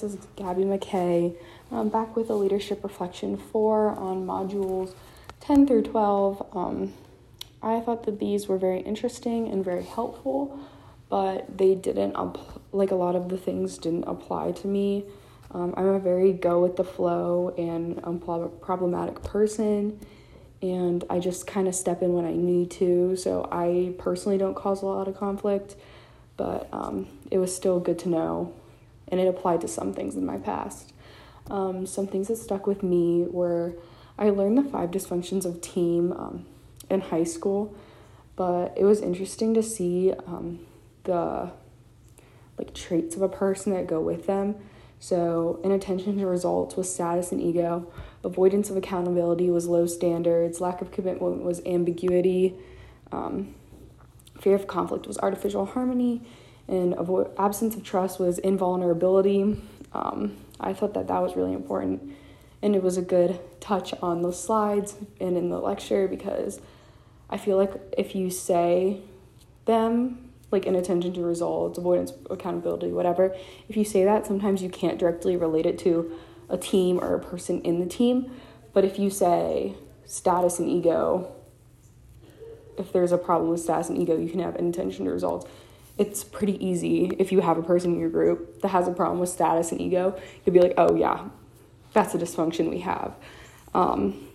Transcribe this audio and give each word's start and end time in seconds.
this 0.00 0.14
is 0.14 0.26
Gabby 0.36 0.62
McKay. 0.62 1.34
I'm 1.72 1.88
back 1.88 2.14
with 2.14 2.30
a 2.30 2.34
Leadership 2.34 2.84
Reflection 2.84 3.36
4 3.36 3.98
on 3.98 4.24
modules 4.24 4.94
10 5.40 5.66
through 5.66 5.82
12. 5.82 6.46
Um, 6.52 6.92
I 7.60 7.80
thought 7.80 8.04
that 8.04 8.20
these 8.20 8.46
were 8.46 8.58
very 8.58 8.78
interesting 8.80 9.48
and 9.48 9.64
very 9.64 9.82
helpful, 9.82 10.56
but 11.08 11.58
they 11.58 11.74
didn't, 11.74 12.16
like 12.70 12.92
a 12.92 12.94
lot 12.94 13.16
of 13.16 13.28
the 13.28 13.36
things 13.36 13.76
didn't 13.76 14.04
apply 14.04 14.52
to 14.52 14.68
me. 14.68 15.04
Um, 15.50 15.74
I'm 15.76 15.88
a 15.88 15.98
very 15.98 16.32
go 16.32 16.62
with 16.62 16.76
the 16.76 16.84
flow 16.84 17.52
and 17.58 17.96
unproblematic 17.96 19.24
person, 19.24 19.98
and 20.62 21.02
I 21.10 21.18
just 21.18 21.48
kind 21.48 21.66
of 21.66 21.74
step 21.74 22.02
in 22.02 22.12
when 22.12 22.24
I 22.24 22.34
need 22.34 22.70
to. 22.72 23.16
So 23.16 23.48
I 23.50 23.94
personally 23.98 24.38
don't 24.38 24.54
cause 24.54 24.82
a 24.82 24.86
lot 24.86 25.08
of 25.08 25.16
conflict, 25.16 25.74
but 26.36 26.68
um, 26.72 27.08
it 27.32 27.38
was 27.38 27.52
still 27.54 27.80
good 27.80 27.98
to 28.00 28.08
know 28.08 28.54
and 29.10 29.20
it 29.20 29.28
applied 29.28 29.60
to 29.62 29.68
some 29.68 29.92
things 29.92 30.14
in 30.14 30.24
my 30.24 30.38
past. 30.38 30.92
Um, 31.50 31.86
some 31.86 32.06
things 32.06 32.28
that 32.28 32.36
stuck 32.36 32.66
with 32.66 32.82
me 32.82 33.26
were 33.28 33.74
I 34.18 34.30
learned 34.30 34.58
the 34.58 34.64
five 34.64 34.90
dysfunctions 34.90 35.44
of 35.44 35.60
team 35.60 36.12
um, 36.12 36.46
in 36.90 37.00
high 37.00 37.24
school, 37.24 37.74
but 38.36 38.74
it 38.76 38.84
was 38.84 39.00
interesting 39.00 39.54
to 39.54 39.62
see 39.62 40.12
um, 40.26 40.60
the 41.04 41.50
like 42.58 42.74
traits 42.74 43.14
of 43.14 43.22
a 43.22 43.28
person 43.28 43.72
that 43.72 43.86
go 43.86 44.00
with 44.00 44.26
them. 44.26 44.56
So, 45.00 45.60
inattention 45.62 46.18
to 46.18 46.26
results 46.26 46.74
was 46.74 46.92
status 46.92 47.30
and 47.30 47.40
ego. 47.40 47.86
Avoidance 48.24 48.68
of 48.68 48.76
accountability 48.76 49.48
was 49.48 49.68
low 49.68 49.86
standards. 49.86 50.60
Lack 50.60 50.80
of 50.80 50.90
commitment 50.90 51.44
was 51.44 51.62
ambiguity. 51.64 52.56
Um, 53.12 53.54
fear 54.40 54.56
of 54.56 54.66
conflict 54.66 55.06
was 55.06 55.16
artificial 55.18 55.66
harmony 55.66 56.22
and 56.68 56.94
absence 57.38 57.74
of 57.74 57.82
trust 57.82 58.20
was 58.20 58.38
invulnerability. 58.38 59.60
Um, 59.92 60.36
I 60.60 60.74
thought 60.74 60.94
that 60.94 61.08
that 61.08 61.22
was 61.22 61.34
really 61.34 61.54
important, 61.54 62.12
and 62.62 62.76
it 62.76 62.82
was 62.82 62.96
a 62.98 63.02
good 63.02 63.40
touch 63.60 63.94
on 64.02 64.22
those 64.22 64.42
slides 64.42 64.96
and 65.20 65.36
in 65.36 65.48
the 65.48 65.58
lecture 65.58 66.06
because 66.06 66.60
I 67.30 67.38
feel 67.38 67.56
like 67.56 67.72
if 67.96 68.14
you 68.14 68.30
say 68.30 69.00
them, 69.64 70.30
like 70.50 70.66
inattention 70.66 71.12
to 71.14 71.22
results, 71.22 71.78
avoidance, 71.78 72.12
accountability, 72.30 72.90
whatever, 72.90 73.34
if 73.68 73.76
you 73.76 73.84
say 73.84 74.04
that, 74.04 74.26
sometimes 74.26 74.62
you 74.62 74.68
can't 74.68 74.98
directly 74.98 75.36
relate 75.36 75.66
it 75.66 75.78
to 75.80 76.12
a 76.48 76.56
team 76.56 76.98
or 77.00 77.14
a 77.14 77.20
person 77.20 77.60
in 77.62 77.80
the 77.80 77.86
team. 77.86 78.30
But 78.72 78.84
if 78.84 78.98
you 78.98 79.10
say 79.10 79.74
status 80.06 80.58
and 80.58 80.68
ego, 80.68 81.32
if 82.78 82.92
there's 82.92 83.12
a 83.12 83.18
problem 83.18 83.50
with 83.50 83.60
status 83.60 83.88
and 83.88 83.98
ego, 83.98 84.16
you 84.16 84.30
can 84.30 84.40
have 84.40 84.56
inattention 84.56 85.04
to 85.04 85.10
results 85.10 85.46
it's 85.98 86.22
pretty 86.22 86.64
easy 86.64 87.12
if 87.18 87.32
you 87.32 87.40
have 87.40 87.58
a 87.58 87.62
person 87.62 87.94
in 87.94 88.00
your 88.00 88.08
group 88.08 88.62
that 88.62 88.68
has 88.68 88.86
a 88.86 88.92
problem 88.92 89.18
with 89.18 89.28
status 89.28 89.72
and 89.72 89.80
ego, 89.80 90.18
you'll 90.44 90.54
be 90.54 90.60
like, 90.60 90.74
oh, 90.78 90.94
yeah, 90.94 91.28
that's 91.92 92.14
a 92.14 92.18
dysfunction 92.18 92.70
we 92.70 92.80
have. 92.80 93.14
Um, 93.74 94.28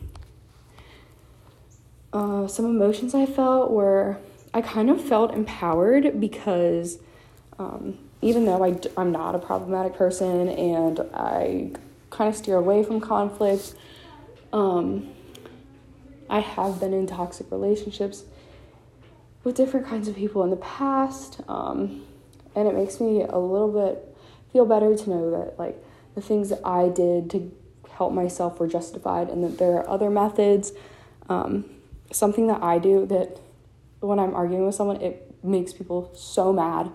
uh, 2.11 2.47
some 2.47 2.65
emotions 2.65 3.15
I 3.15 3.25
felt 3.25 3.71
were 3.71 4.19
I 4.53 4.61
kind 4.61 4.89
of 4.89 5.03
felt 5.03 5.33
empowered 5.33 6.19
because 6.19 6.99
um, 7.57 7.97
even 8.21 8.45
though 8.45 8.63
I, 8.63 8.77
I'm 8.97 9.11
not 9.11 9.33
a 9.33 9.39
problematic 9.39 9.95
person 9.95 10.47
and 10.49 10.99
I 11.13 11.71
kind 12.11 12.29
of 12.29 12.35
steer 12.35 12.57
away 12.57 12.83
from 12.83 12.99
conflict, 12.99 13.73
um, 14.51 15.09
I 16.29 16.39
have 16.39 16.79
been 16.79 16.93
in 16.93 17.07
toxic 17.07 17.49
relationships 17.51 18.25
with 19.43 19.55
different 19.55 19.87
kinds 19.87 20.07
of 20.07 20.15
people 20.15 20.43
in 20.43 20.49
the 20.49 20.57
past. 20.57 21.41
Um, 21.47 22.05
and 22.55 22.67
it 22.67 22.75
makes 22.75 22.99
me 22.99 23.21
a 23.21 23.37
little 23.37 23.71
bit 23.71 24.09
feel 24.51 24.65
better 24.65 24.95
to 24.95 25.09
know 25.09 25.31
that 25.31 25.57
like 25.57 25.75
the 26.13 26.21
things 26.21 26.49
that 26.49 26.61
I 26.63 26.87
did 26.89 27.29
to 27.31 27.51
help 27.91 28.13
myself 28.13 28.59
were 28.59 28.67
justified 28.67 29.29
and 29.29 29.43
that 29.43 29.57
there 29.57 29.71
are 29.77 29.89
other 29.89 30.09
methods. 30.09 30.71
Um, 31.27 31.65
something 32.11 32.47
that 32.47 32.61
I 32.61 32.77
do 32.77 33.05
that 33.07 33.39
when 33.99 34.19
I'm 34.19 34.35
arguing 34.35 34.65
with 34.65 34.75
someone, 34.75 35.01
it 35.01 35.33
makes 35.43 35.73
people 35.73 36.11
so 36.15 36.53
mad 36.53 36.91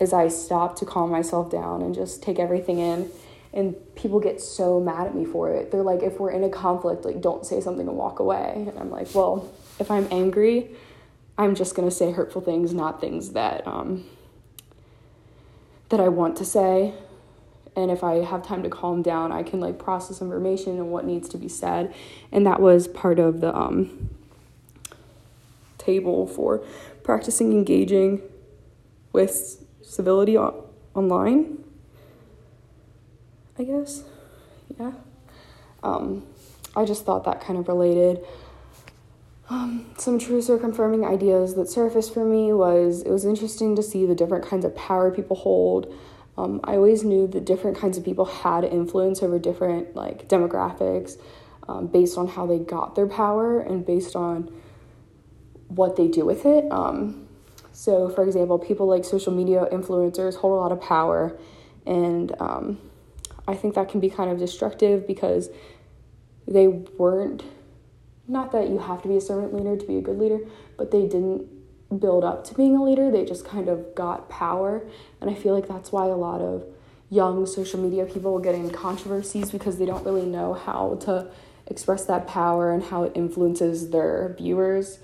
is 0.00 0.12
I 0.12 0.28
stop 0.28 0.76
to 0.76 0.84
calm 0.84 1.10
myself 1.10 1.50
down 1.50 1.82
and 1.82 1.94
just 1.94 2.22
take 2.22 2.38
everything 2.38 2.78
in. 2.78 3.08
And 3.52 3.74
people 3.94 4.20
get 4.20 4.40
so 4.40 4.80
mad 4.80 5.06
at 5.06 5.14
me 5.14 5.24
for 5.24 5.50
it. 5.50 5.70
They're 5.70 5.82
like, 5.82 6.02
if 6.02 6.20
we're 6.20 6.30
in 6.30 6.44
a 6.44 6.50
conflict, 6.50 7.04
like, 7.06 7.22
don't 7.22 7.46
say 7.46 7.60
something 7.60 7.88
and 7.88 7.96
walk 7.96 8.18
away. 8.18 8.66
And 8.68 8.78
I'm 8.78 8.90
like, 8.90 9.14
well, 9.14 9.50
if 9.78 9.90
I'm 9.90 10.06
angry, 10.10 10.76
I'm 11.38 11.54
just 11.54 11.74
gonna 11.74 11.90
say 11.90 12.12
hurtful 12.12 12.40
things, 12.40 12.72
not 12.72 13.00
things 13.00 13.30
that 13.32 13.66
um, 13.66 14.04
that 15.88 16.00
I 16.00 16.08
want 16.08 16.36
to 16.38 16.44
say. 16.44 16.94
And 17.74 17.90
if 17.90 18.02
I 18.02 18.24
have 18.24 18.42
time 18.42 18.62
to 18.62 18.70
calm 18.70 19.02
down, 19.02 19.32
I 19.32 19.42
can 19.42 19.60
like 19.60 19.78
process 19.78 20.22
information 20.22 20.78
and 20.78 20.90
what 20.90 21.04
needs 21.04 21.28
to 21.28 21.38
be 21.38 21.48
said. 21.48 21.94
And 22.32 22.46
that 22.46 22.60
was 22.60 22.88
part 22.88 23.18
of 23.18 23.40
the 23.42 23.54
um, 23.54 24.08
table 25.76 26.26
for 26.26 26.64
practicing 27.02 27.52
engaging 27.52 28.22
with 29.12 29.62
civility 29.82 30.38
online. 30.38 31.62
I 33.58 33.64
guess, 33.64 34.02
yeah. 34.78 34.92
Um, 35.82 36.26
I 36.74 36.84
just 36.84 37.04
thought 37.04 37.24
that 37.24 37.40
kind 37.40 37.58
of 37.58 37.68
related. 37.68 38.24
Um, 39.48 39.86
some 39.96 40.18
truths 40.18 40.50
or 40.50 40.58
confirming 40.58 41.04
ideas 41.04 41.54
that 41.54 41.70
surfaced 41.70 42.12
for 42.12 42.24
me 42.24 42.52
was 42.52 43.02
it 43.02 43.10
was 43.10 43.24
interesting 43.24 43.76
to 43.76 43.82
see 43.82 44.04
the 44.04 44.14
different 44.14 44.44
kinds 44.44 44.64
of 44.64 44.74
power 44.74 45.10
people 45.10 45.36
hold. 45.36 45.94
Um, 46.36 46.60
I 46.64 46.74
always 46.74 47.04
knew 47.04 47.26
that 47.28 47.44
different 47.44 47.78
kinds 47.78 47.96
of 47.96 48.04
people 48.04 48.24
had 48.24 48.64
influence 48.64 49.22
over 49.22 49.38
different 49.38 49.94
like 49.94 50.28
demographics 50.28 51.16
um, 51.68 51.86
based 51.86 52.18
on 52.18 52.26
how 52.28 52.46
they 52.46 52.58
got 52.58 52.94
their 52.96 53.06
power 53.06 53.60
and 53.60 53.86
based 53.86 54.16
on 54.16 54.52
what 55.68 55.96
they 55.96 56.08
do 56.08 56.24
with 56.24 56.44
it. 56.44 56.70
Um, 56.70 57.28
so, 57.72 58.08
for 58.08 58.24
example, 58.24 58.58
people 58.58 58.86
like 58.86 59.04
social 59.04 59.32
media 59.32 59.66
influencers 59.70 60.36
hold 60.36 60.54
a 60.54 60.56
lot 60.56 60.72
of 60.72 60.80
power, 60.80 61.38
and 61.84 62.34
um, 62.40 62.78
I 63.46 63.54
think 63.54 63.74
that 63.74 63.88
can 63.90 64.00
be 64.00 64.08
kind 64.08 64.30
of 64.30 64.38
destructive 64.38 65.06
because 65.06 65.50
they 66.48 66.68
weren't 66.68 67.42
not 68.28 68.52
that 68.52 68.68
you 68.68 68.78
have 68.78 69.02
to 69.02 69.08
be 69.08 69.16
a 69.16 69.20
servant 69.20 69.54
leader 69.54 69.76
to 69.76 69.86
be 69.86 69.98
a 69.98 70.00
good 70.00 70.18
leader, 70.18 70.40
but 70.76 70.90
they 70.90 71.02
didn't 71.02 71.46
build 72.00 72.24
up 72.24 72.44
to 72.44 72.54
being 72.54 72.76
a 72.76 72.82
leader. 72.82 73.10
They 73.10 73.24
just 73.24 73.46
kind 73.46 73.68
of 73.68 73.94
got 73.94 74.28
power. 74.28 74.86
And 75.20 75.30
I 75.30 75.34
feel 75.34 75.54
like 75.54 75.68
that's 75.68 75.92
why 75.92 76.06
a 76.06 76.16
lot 76.16 76.40
of 76.40 76.64
young 77.08 77.46
social 77.46 77.80
media 77.80 78.04
people 78.04 78.38
get 78.40 78.54
in 78.54 78.70
controversies 78.70 79.50
because 79.50 79.78
they 79.78 79.86
don't 79.86 80.04
really 80.04 80.26
know 80.26 80.54
how 80.54 80.98
to 81.02 81.30
express 81.68 82.04
that 82.06 82.26
power 82.26 82.72
and 82.72 82.82
how 82.82 83.04
it 83.04 83.12
influences 83.14 83.90
their 83.90 84.34
viewers. 84.36 84.98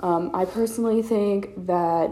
Um, 0.00 0.30
I 0.34 0.44
personally 0.44 1.02
think 1.02 1.66
that 1.66 2.10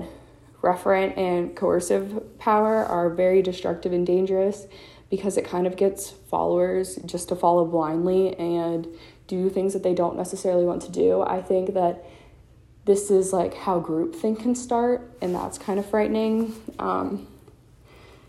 referent 0.62 1.16
and 1.16 1.56
coercive 1.56 2.38
power 2.38 2.84
are 2.84 3.10
very 3.10 3.42
destructive 3.42 3.92
and 3.92 4.06
dangerous 4.06 4.66
because 5.08 5.36
it 5.36 5.44
kind 5.44 5.66
of 5.66 5.76
gets 5.76 6.10
followers 6.10 6.96
just 7.04 7.28
to 7.30 7.36
follow 7.36 7.64
blindly 7.64 8.36
and 8.38 8.86
do 9.30 9.48
things 9.48 9.72
that 9.72 9.84
they 9.84 9.94
don't 9.94 10.16
necessarily 10.16 10.64
want 10.64 10.82
to 10.82 10.90
do. 10.90 11.22
I 11.22 11.40
think 11.40 11.74
that 11.74 12.04
this 12.84 13.10
is 13.10 13.32
like 13.32 13.54
how 13.54 13.80
groupthink 13.80 14.40
can 14.40 14.54
start, 14.56 15.16
and 15.22 15.32
that's 15.32 15.56
kind 15.56 15.78
of 15.78 15.86
frightening. 15.86 16.54
Um, 16.78 17.28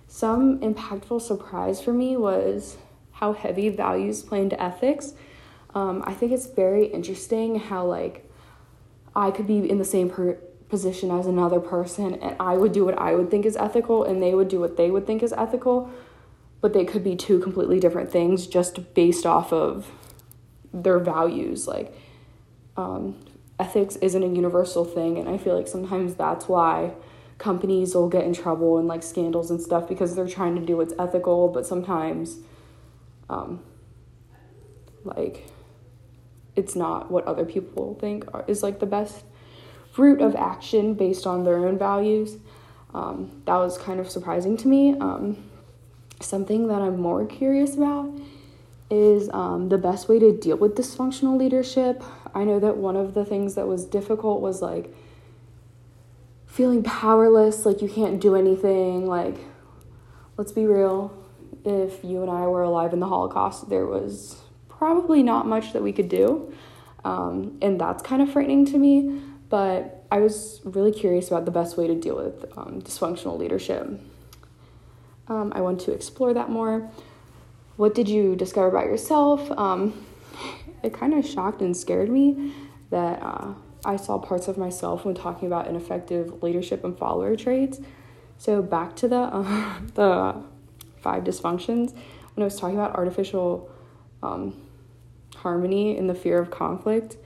some 0.07 0.59
impactful 0.59 1.21
surprise 1.21 1.81
for 1.81 1.91
me 1.91 2.15
was 2.15 2.77
how 3.13 3.33
heavy 3.33 3.69
values 3.69 4.21
play 4.21 4.41
into 4.41 4.61
ethics. 4.61 5.13
Um, 5.73 6.03
I 6.05 6.13
think 6.13 6.31
it's 6.31 6.45
very 6.45 6.85
interesting 6.85 7.59
how 7.59 7.85
like 7.85 8.29
I 9.15 9.31
could 9.31 9.47
be 9.47 9.67
in 9.67 9.79
the 9.79 9.85
same 9.85 10.09
per- 10.09 10.37
position 10.69 11.09
as 11.09 11.25
another 11.25 11.59
person, 11.59 12.13
and 12.15 12.35
I 12.39 12.57
would 12.57 12.73
do 12.73 12.85
what 12.85 12.97
I 12.99 13.15
would 13.15 13.31
think 13.31 13.45
is 13.45 13.57
ethical, 13.57 14.03
and 14.03 14.21
they 14.21 14.35
would 14.35 14.49
do 14.49 14.59
what 14.59 14.77
they 14.77 14.91
would 14.91 15.07
think 15.07 15.23
is 15.23 15.33
ethical, 15.33 15.89
but 16.61 16.73
they 16.73 16.85
could 16.85 17.03
be 17.03 17.15
two 17.15 17.39
completely 17.39 17.79
different 17.79 18.11
things 18.11 18.45
just 18.45 18.93
based 18.93 19.25
off 19.25 19.51
of 19.51 19.91
their 20.73 20.99
values 20.99 21.67
like 21.67 21.93
um, 22.77 23.19
ethics 23.59 23.95
isn't 23.97 24.23
a 24.23 24.27
universal 24.27 24.85
thing 24.85 25.17
and 25.17 25.27
i 25.29 25.37
feel 25.37 25.55
like 25.55 25.67
sometimes 25.67 26.15
that's 26.15 26.47
why 26.47 26.91
companies 27.37 27.95
will 27.95 28.09
get 28.09 28.23
in 28.23 28.33
trouble 28.33 28.77
and 28.77 28.87
like 28.87 29.03
scandals 29.03 29.49
and 29.49 29.59
stuff 29.59 29.87
because 29.87 30.15
they're 30.15 30.27
trying 30.27 30.55
to 30.55 30.65
do 30.65 30.77
what's 30.77 30.93
ethical 30.99 31.47
but 31.47 31.65
sometimes 31.65 32.37
um, 33.29 33.61
like 35.03 35.47
it's 36.55 36.75
not 36.75 37.09
what 37.09 37.25
other 37.25 37.45
people 37.45 37.97
think 37.99 38.25
is 38.47 38.61
like 38.61 38.79
the 38.79 38.85
best 38.85 39.23
route 39.97 40.21
of 40.21 40.35
action 40.35 40.93
based 40.93 41.25
on 41.25 41.43
their 41.43 41.65
own 41.65 41.77
values. 41.77 42.37
Um, 42.93 43.41
that 43.45 43.55
was 43.55 43.77
kind 43.77 43.99
of 43.99 44.09
surprising 44.09 44.57
to 44.57 44.67
me. 44.67 44.97
Um, 44.99 45.37
something 46.23 46.67
that 46.67 46.81
i'm 46.81 46.99
more 46.99 47.25
curious 47.25 47.75
about 47.75 48.11
is 48.91 49.29
um, 49.33 49.69
the 49.69 49.77
best 49.77 50.09
way 50.09 50.19
to 50.19 50.37
deal 50.37 50.57
with 50.57 50.75
dysfunctional 50.75 51.37
leadership. 51.37 52.03
I 52.35 52.43
know 52.43 52.59
that 52.59 52.77
one 52.77 52.95
of 52.95 53.13
the 53.13 53.25
things 53.25 53.55
that 53.55 53.65
was 53.65 53.85
difficult 53.85 54.41
was 54.41 54.61
like 54.61 54.93
feeling 56.45 56.83
powerless, 56.83 57.65
like 57.65 57.81
you 57.81 57.87
can't 57.87 58.19
do 58.19 58.35
anything. 58.35 59.07
Like, 59.07 59.37
let's 60.37 60.51
be 60.51 60.65
real, 60.65 61.17
if 61.63 62.03
you 62.03 62.21
and 62.21 62.29
I 62.29 62.47
were 62.47 62.63
alive 62.63 62.91
in 62.91 62.99
the 62.99 63.07
Holocaust, 63.07 63.69
there 63.69 63.85
was 63.85 64.41
probably 64.67 65.23
not 65.23 65.47
much 65.47 65.71
that 65.73 65.81
we 65.81 65.93
could 65.93 66.09
do. 66.09 66.53
Um, 67.05 67.57
and 67.61 67.79
that's 67.79 68.03
kind 68.03 68.21
of 68.21 68.31
frightening 68.31 68.65
to 68.65 68.77
me. 68.77 69.21
But 69.49 70.05
I 70.11 70.19
was 70.19 70.61
really 70.63 70.91
curious 70.91 71.27
about 71.29 71.45
the 71.45 71.51
best 71.51 71.77
way 71.77 71.87
to 71.87 71.95
deal 71.95 72.17
with 72.17 72.45
um, 72.57 72.81
dysfunctional 72.81 73.37
leadership. 73.37 73.87
Um, 75.27 75.53
I 75.55 75.61
want 75.61 75.79
to 75.81 75.93
explore 75.93 76.33
that 76.33 76.49
more. 76.49 76.89
What 77.81 77.95
did 77.95 78.07
you 78.07 78.35
discover 78.35 78.67
about 78.67 78.85
yourself? 78.85 79.49
Um, 79.57 80.05
it 80.83 80.93
kind 80.93 81.15
of 81.15 81.25
shocked 81.25 81.63
and 81.63 81.75
scared 81.75 82.11
me 82.11 82.53
that 82.91 83.19
uh, 83.23 83.55
I 83.83 83.95
saw 83.95 84.19
parts 84.19 84.47
of 84.47 84.55
myself 84.55 85.03
when 85.03 85.15
talking 85.15 85.47
about 85.47 85.65
ineffective 85.65 86.43
leadership 86.43 86.83
and 86.83 86.95
follower 86.95 87.35
traits. 87.35 87.79
So 88.37 88.61
back 88.61 88.95
to 88.97 89.07
the 89.07 89.17
uh, 89.17 89.79
the 89.95 90.43
five 90.97 91.23
dysfunctions 91.23 91.95
when 92.35 92.43
I 92.43 92.45
was 92.45 92.59
talking 92.59 92.77
about 92.77 92.93
artificial 92.93 93.71
um, 94.21 94.61
harmony 95.37 95.97
and 95.97 96.07
the 96.07 96.13
fear 96.13 96.37
of 96.37 96.51
conflict. 96.51 97.17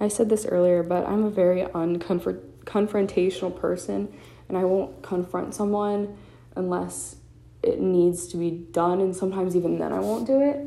I 0.00 0.08
said 0.08 0.28
this 0.28 0.44
earlier, 0.44 0.82
but 0.82 1.06
I'm 1.06 1.22
a 1.22 1.30
very 1.30 1.62
unconfrontational 1.62 3.56
person, 3.56 4.12
and 4.48 4.58
I 4.58 4.64
won't 4.64 5.02
confront 5.04 5.54
someone 5.54 6.18
unless 6.56 7.14
it 7.62 7.80
needs 7.80 8.26
to 8.28 8.36
be 8.36 8.50
done, 8.50 9.00
and 9.00 9.14
sometimes 9.14 9.54
even 9.54 9.78
then 9.78 9.92
I 9.92 10.00
won't 10.00 10.26
do 10.26 10.40
it. 10.40 10.60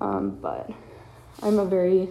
Um, 0.00 0.38
but 0.40 0.70
I'm 1.42 1.58
a 1.58 1.64
very 1.64 2.08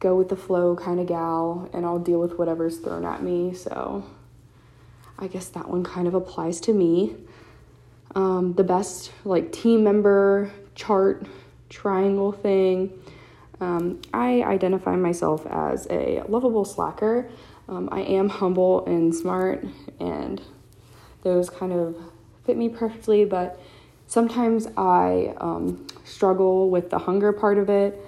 go 0.00 0.16
with 0.16 0.28
the 0.28 0.36
flow 0.36 0.76
kind 0.76 1.00
of 1.00 1.06
gal, 1.06 1.68
and 1.72 1.84
I'll 1.84 1.98
deal 1.98 2.20
with 2.20 2.38
whatever's 2.38 2.78
thrown 2.78 3.04
at 3.04 3.22
me. 3.22 3.54
So 3.54 4.04
I 5.18 5.26
guess 5.28 5.48
that 5.48 5.68
one 5.68 5.84
kind 5.84 6.06
of 6.06 6.14
applies 6.14 6.60
to 6.62 6.72
me. 6.72 7.16
Um, 8.14 8.54
the 8.54 8.64
best 8.64 9.12
like 9.24 9.50
team 9.50 9.82
member 9.82 10.52
chart 10.74 11.26
triangle 11.68 12.32
thing. 12.32 12.92
Um, 13.60 14.00
I 14.12 14.42
identify 14.42 14.94
myself 14.96 15.46
as 15.46 15.86
a 15.90 16.22
lovable 16.28 16.64
slacker. 16.64 17.30
Um, 17.68 17.88
I 17.90 18.02
am 18.02 18.28
humble 18.28 18.84
and 18.84 19.14
smart, 19.14 19.64
and 19.98 20.42
those 21.22 21.48
kind 21.48 21.72
of 21.72 21.96
fit 22.44 22.56
me 22.56 22.68
perfectly, 22.68 23.24
but 23.24 23.60
sometimes 24.06 24.66
I 24.76 25.34
um, 25.38 25.86
struggle 26.04 26.70
with 26.70 26.90
the 26.90 26.98
hunger 26.98 27.32
part 27.32 27.58
of 27.58 27.68
it. 27.68 27.98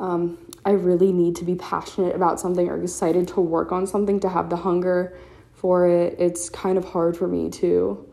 Um, 0.00 0.38
I 0.64 0.70
really 0.70 1.12
need 1.12 1.36
to 1.36 1.44
be 1.44 1.54
passionate 1.56 2.14
about 2.14 2.40
something 2.40 2.68
or 2.68 2.80
excited 2.82 3.28
to 3.28 3.40
work 3.40 3.72
on 3.72 3.86
something 3.86 4.20
to 4.20 4.28
have 4.28 4.48
the 4.50 4.56
hunger 4.56 5.18
for 5.54 5.88
it. 5.88 6.16
It's 6.18 6.48
kind 6.48 6.78
of 6.78 6.84
hard 6.84 7.16
for 7.16 7.26
me 7.26 7.50
to 7.50 8.08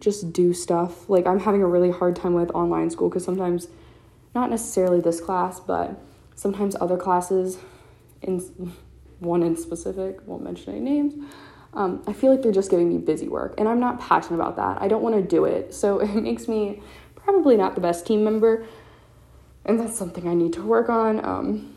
just 0.00 0.32
do 0.32 0.52
stuff. 0.52 1.08
Like, 1.08 1.26
I'm 1.26 1.40
having 1.40 1.62
a 1.62 1.66
really 1.66 1.90
hard 1.90 2.16
time 2.16 2.34
with 2.34 2.50
online 2.50 2.90
school 2.90 3.08
because 3.08 3.24
sometimes, 3.24 3.68
not 4.34 4.50
necessarily 4.50 5.00
this 5.00 5.20
class, 5.20 5.58
but 5.60 5.98
sometimes 6.34 6.76
other 6.80 6.98
classes, 6.98 7.58
in 8.22 8.72
one 9.18 9.42
in 9.42 9.56
specific, 9.56 10.26
won't 10.26 10.42
mention 10.42 10.74
any 10.74 10.80
names, 10.80 11.14
um, 11.76 12.02
I 12.06 12.14
feel 12.14 12.30
like 12.30 12.42
they're 12.42 12.52
just 12.52 12.70
giving 12.70 12.88
me 12.88 12.96
busy 12.96 13.28
work, 13.28 13.54
and 13.58 13.68
I'm 13.68 13.78
not 13.78 14.00
passionate 14.00 14.36
about 14.36 14.56
that. 14.56 14.80
I 14.80 14.88
don't 14.88 15.02
want 15.02 15.14
to 15.14 15.22
do 15.22 15.44
it, 15.44 15.74
so 15.74 15.98
it 16.00 16.14
makes 16.14 16.48
me 16.48 16.82
probably 17.14 17.56
not 17.56 17.74
the 17.74 17.82
best 17.82 18.06
team 18.06 18.24
member, 18.24 18.66
and 19.66 19.78
that's 19.78 19.96
something 19.96 20.26
I 20.26 20.34
need 20.34 20.54
to 20.54 20.62
work 20.62 20.88
on. 20.88 21.22
Um, 21.24 21.76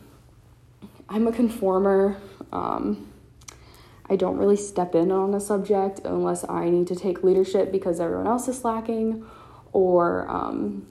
I'm 1.09 1.27
a 1.27 1.33
conformer. 1.33 2.17
Um, 2.53 3.11
I 4.09 4.15
don't 4.15 4.37
really 4.37 4.55
step 4.55 4.95
in 4.95 5.11
on 5.11 5.33
a 5.33 5.39
subject 5.39 5.99
unless 6.05 6.47
I 6.47 6.69
need 6.69 6.87
to 6.87 6.95
take 6.95 7.21
leadership 7.21 7.71
because 7.71 7.99
everyone 7.99 8.25
else 8.25 8.47
is 8.47 8.57
slacking, 8.57 9.25
or 9.73 10.29
um, 10.29 10.87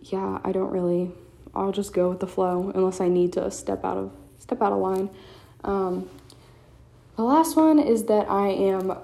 yeah, 0.00 0.38
I 0.42 0.52
don't 0.52 0.70
really. 0.70 1.12
I'll 1.54 1.72
just 1.72 1.92
go 1.92 2.08
with 2.10 2.20
the 2.20 2.26
flow 2.26 2.72
unless 2.74 3.00
I 3.00 3.08
need 3.08 3.34
to 3.34 3.50
step 3.50 3.84
out 3.84 3.98
of 3.98 4.12
step 4.38 4.62
out 4.62 4.72
of 4.72 4.78
line. 4.78 5.10
The 7.18 7.24
last 7.24 7.56
one 7.56 7.80
is 7.80 8.04
that 8.04 8.30
I 8.30 8.46
am 8.46 8.96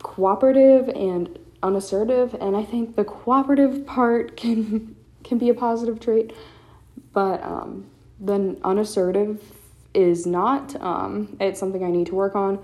cooperative 0.00 0.88
and 0.88 1.38
unassertive, 1.62 2.34
and 2.34 2.56
I 2.56 2.64
think 2.64 2.96
the 2.96 3.04
cooperative 3.04 3.86
part 3.86 4.36
can 4.36 4.96
can 5.22 5.38
be 5.38 5.48
a 5.48 5.54
positive 5.54 6.00
trait, 6.00 6.32
but 7.12 7.40
um, 7.44 7.86
the 8.18 8.56
unassertive 8.64 9.40
is 9.94 10.26
not. 10.26 10.74
Um, 10.82 11.36
it's 11.38 11.60
something 11.60 11.84
I 11.84 11.90
need 11.92 12.08
to 12.08 12.16
work 12.16 12.34
on. 12.34 12.58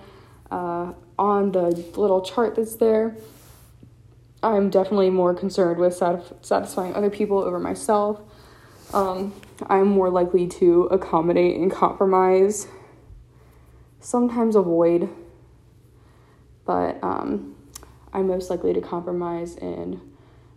Uh, 0.50 0.94
on 1.16 1.52
the 1.52 1.66
little 1.96 2.20
chart 2.20 2.56
that's 2.56 2.74
there, 2.74 3.14
I'm 4.42 4.68
definitely 4.68 5.10
more 5.10 5.32
concerned 5.32 5.78
with 5.78 5.96
satisf- 5.96 6.44
satisfying 6.44 6.96
other 6.96 7.10
people 7.10 7.38
over 7.38 7.60
myself. 7.60 8.20
Um, 8.92 9.32
I'm 9.68 9.86
more 9.86 10.10
likely 10.10 10.48
to 10.58 10.86
accommodate 10.86 11.56
and 11.56 11.70
compromise 11.70 12.66
sometimes 14.08 14.56
avoid, 14.56 15.06
but 16.64 16.98
um, 17.04 17.54
I'm 18.10 18.26
most 18.26 18.48
likely 18.48 18.72
to 18.72 18.80
compromise 18.80 19.56
and 19.56 20.00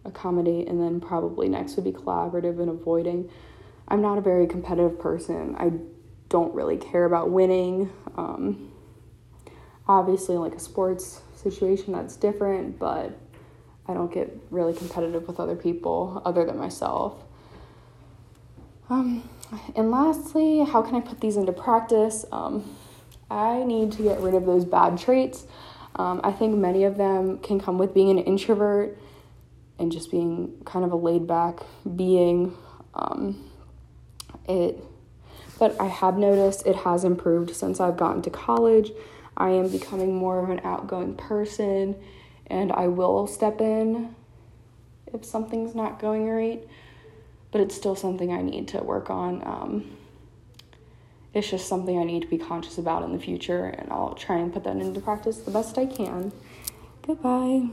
accommodate, 0.05 0.69
and 0.69 0.79
then 0.79 1.01
probably 1.01 1.49
next 1.49 1.75
would 1.75 1.83
be 1.83 1.91
collaborative 1.91 2.61
and 2.61 2.69
avoiding. 2.69 3.29
I'm 3.89 4.01
not 4.01 4.17
a 4.17 4.21
very 4.21 4.47
competitive 4.47 4.97
person. 4.97 5.57
I 5.59 5.73
don't 6.29 6.55
really 6.55 6.77
care 6.77 7.03
about 7.03 7.29
winning. 7.29 7.91
Um, 8.15 8.71
obviously, 9.85 10.37
like 10.37 10.55
a 10.55 10.59
sports 10.59 11.21
situation, 11.35 11.91
that's 11.91 12.15
different, 12.15 12.79
but 12.79 13.19
I 13.85 13.93
don't 13.93 14.13
get 14.13 14.33
really 14.49 14.73
competitive 14.73 15.27
with 15.27 15.41
other 15.41 15.57
people 15.57 16.21
other 16.23 16.45
than 16.45 16.57
myself. 16.57 17.21
Um, 18.89 19.29
and 19.75 19.91
lastly, 19.91 20.63
how 20.63 20.81
can 20.81 20.95
I 20.95 21.01
put 21.01 21.19
these 21.19 21.35
into 21.35 21.51
practice? 21.51 22.23
Um, 22.31 22.77
I 23.31 23.63
need 23.63 23.93
to 23.93 24.03
get 24.03 24.19
rid 24.19 24.33
of 24.33 24.45
those 24.45 24.65
bad 24.65 24.99
traits. 24.99 25.47
Um, 25.95 26.19
I 26.23 26.33
think 26.33 26.57
many 26.57 26.83
of 26.83 26.97
them 26.97 27.39
can 27.39 27.61
come 27.61 27.77
with 27.77 27.93
being 27.93 28.09
an 28.09 28.19
introvert 28.19 28.97
and 29.79 29.91
just 29.91 30.11
being 30.11 30.61
kind 30.65 30.83
of 30.83 30.91
a 30.91 30.97
laid 30.97 31.27
back 31.27 31.61
being. 31.95 32.55
Um, 32.93 33.49
it, 34.47 34.83
but 35.57 35.79
I 35.79 35.87
have 35.87 36.17
noticed 36.17 36.67
it 36.67 36.75
has 36.75 37.05
improved 37.05 37.55
since 37.55 37.79
I've 37.79 37.95
gotten 37.95 38.21
to 38.23 38.29
college. 38.29 38.91
I 39.37 39.51
am 39.51 39.69
becoming 39.69 40.13
more 40.13 40.43
of 40.43 40.49
an 40.49 40.59
outgoing 40.65 41.15
person, 41.15 41.95
and 42.47 42.71
I 42.73 42.87
will 42.87 43.27
step 43.27 43.61
in 43.61 44.13
if 45.13 45.23
something's 45.23 45.73
not 45.73 45.99
going 45.99 46.29
right. 46.29 46.67
But 47.51 47.61
it's 47.61 47.75
still 47.75 47.95
something 47.95 48.33
I 48.33 48.41
need 48.41 48.67
to 48.69 48.79
work 48.79 49.09
on. 49.09 49.41
Um, 49.45 49.97
it's 51.33 51.49
just 51.49 51.67
something 51.67 51.97
I 51.97 52.03
need 52.03 52.21
to 52.21 52.27
be 52.27 52.37
conscious 52.37 52.77
about 52.77 53.03
in 53.03 53.13
the 53.13 53.19
future, 53.19 53.65
and 53.65 53.91
I'll 53.91 54.15
try 54.15 54.37
and 54.37 54.53
put 54.53 54.63
that 54.65 54.75
into 54.75 54.99
practice 54.99 55.37
the 55.37 55.51
best 55.51 55.77
I 55.77 55.85
can. 55.85 56.31
Goodbye. 57.05 57.69